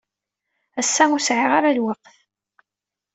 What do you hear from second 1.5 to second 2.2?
ara lweqt.